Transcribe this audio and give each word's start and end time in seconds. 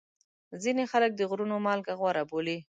ځینې 0.63 0.83
خلک 0.91 1.11
د 1.15 1.21
غرونو 1.29 1.55
مالګه 1.65 1.93
غوره 1.99 2.23
بولي. 2.29 2.57